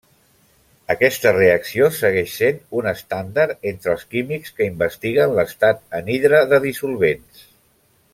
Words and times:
Aquesta 0.93 1.33
reacció 1.35 1.89
segueix 1.97 2.31
sent 2.39 2.57
un 2.79 2.89
estàndard 2.91 3.69
entre 3.73 3.93
els 3.97 4.07
químics 4.15 4.55
que 4.61 4.69
investiguen 4.73 5.37
l'estat 5.41 5.85
anhidre 5.99 6.41
de 6.55 6.61
dissolvents. 6.69 7.45